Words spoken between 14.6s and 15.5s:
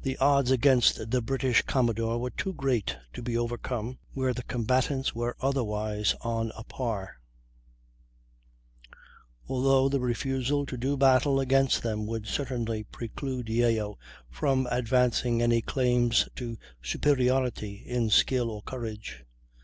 advancing